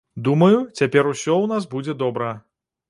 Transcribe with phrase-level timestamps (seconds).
[0.27, 2.37] Думаю, цяпер усё ў нас будзе добра.